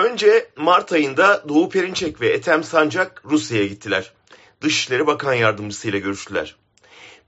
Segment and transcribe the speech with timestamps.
[0.00, 4.12] Önce Mart ayında Doğu Perinçek ve Ethem Sancak Rusya'ya gittiler.
[4.60, 6.56] Dışişleri Bakan Yardımcısı ile görüştüler.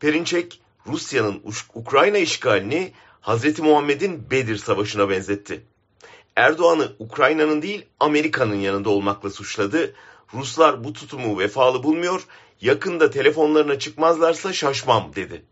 [0.01, 1.43] Perinçek, Rusya'nın
[1.75, 5.65] Ukrayna işgalini Hazreti Muhammed'in Bedir Savaşı'na benzetti.
[6.37, 9.95] Erdoğan'ı Ukrayna'nın değil Amerika'nın yanında olmakla suçladı.
[10.35, 12.27] Ruslar bu tutumu vefalı bulmuyor,
[12.61, 15.43] yakında telefonlarına çıkmazlarsa şaşmam dedi.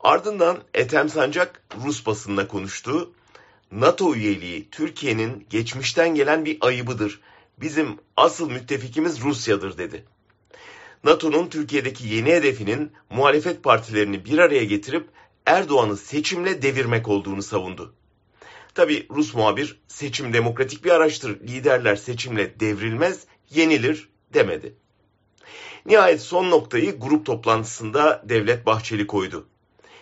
[0.00, 3.12] Ardından Ethem Sancak Rus basınına konuştu.
[3.72, 7.20] NATO üyeliği Türkiye'nin geçmişten gelen bir ayıbıdır.
[7.60, 10.04] Bizim asıl müttefikimiz Rusya'dır dedi.
[11.04, 15.08] NATO'nun Türkiye'deki yeni hedefinin muhalefet partilerini bir araya getirip
[15.46, 17.94] Erdoğan'ı seçimle devirmek olduğunu savundu.
[18.74, 24.74] Tabi Rus muhabir seçim demokratik bir araçtır, liderler seçimle devrilmez, yenilir demedi.
[25.86, 29.46] Nihayet son noktayı grup toplantısında Devlet Bahçeli koydu.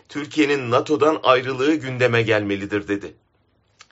[0.08, 3.14] Türkiye'nin NATO'dan ayrılığı gündeme gelmelidir dedi.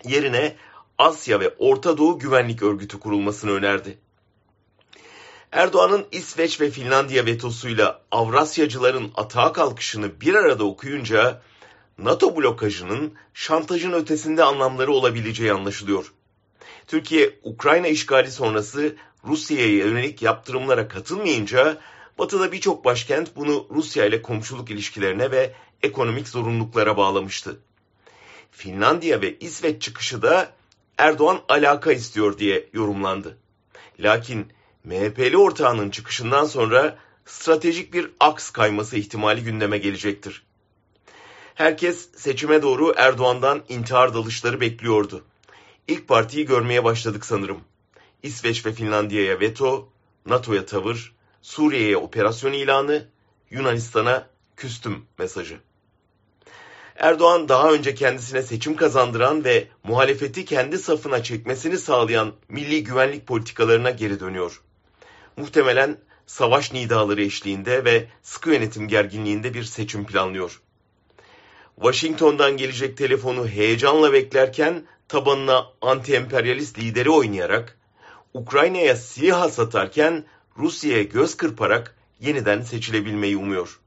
[0.05, 0.57] Yerine
[0.99, 3.99] Asya ve Orta Doğu Güvenlik Örgütü kurulmasını önerdi.
[5.53, 11.43] Erdoğan'ın İsveç ve Finlandiya vetosuyla Avrasyacıların atağa kalkışını bir arada okuyunca
[11.99, 16.13] NATO blokajının şantajın ötesinde anlamları olabileceği anlaşılıyor.
[16.87, 21.79] Türkiye, Ukrayna işgali sonrası Rusya'ya yönelik yaptırımlara katılmayınca
[22.19, 27.61] Batı'da birçok başkent bunu Rusya ile komşuluk ilişkilerine ve ekonomik zorunluluklara bağlamıştı.
[28.51, 30.53] Finlandiya ve İsveç çıkışı da
[30.99, 33.39] Erdoğan alaka istiyor diye yorumlandı.
[34.01, 34.53] Lakin
[34.85, 40.43] MHP'li ortağının çıkışından sonra stratejik bir aks kayması ihtimali gündeme gelecektir.
[41.55, 45.25] Herkes seçime doğru Erdoğan'dan intihar dalışları bekliyordu.
[45.89, 47.61] İlk partiyi görmeye başladık sanırım.
[48.23, 49.89] İsveç ve Finlandiya'ya veto,
[50.27, 53.09] NATO'ya tavır, Suriye'ye operasyon ilanı,
[53.51, 54.27] Yunanistan'a
[54.57, 55.61] küstüm mesajı.
[56.99, 63.91] Erdoğan daha önce kendisine seçim kazandıran ve muhalefeti kendi safına çekmesini sağlayan milli güvenlik politikalarına
[63.91, 64.63] geri dönüyor.
[65.37, 70.61] Muhtemelen savaş nidaları eşliğinde ve sıkı yönetim gerginliğinde bir seçim planlıyor.
[71.77, 77.79] Washington'dan gelecek telefonu heyecanla beklerken tabanına anti-emperyalist lideri oynayarak,
[78.35, 80.25] Ukrayna'ya SİHA satarken
[80.57, 83.81] Rusya'ya göz kırparak yeniden seçilebilmeyi umuyor.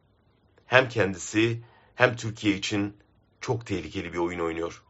[0.65, 1.61] Hem kendisi
[1.95, 2.97] hem Türkiye için
[3.41, 4.83] çok tehlikeli bir oyun oynuyor.